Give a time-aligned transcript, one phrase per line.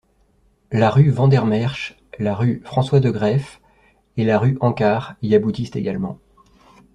[0.71, 3.61] La rue Vandermeersch, la rue François Degreef
[4.17, 6.17] et la rue Hancart y aboutissent également.